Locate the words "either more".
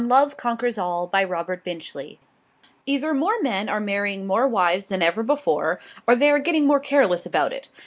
2.87-3.39